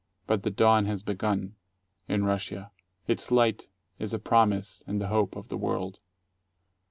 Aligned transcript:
But 0.25 0.41
the 0.41 0.49
dawn 0.49 0.87
has 0.87 1.03
begun. 1.03 1.53
In 2.07 2.23
Russia. 2.25 2.71
Its 3.07 3.29
light 3.29 3.69
is 3.99 4.15
a 4.15 4.17
promise 4.19 4.81
and 4.87 4.99
the 4.99 5.09
hope 5.09 5.35
of 5.35 5.49
the 5.49 5.57
world. 5.57 5.99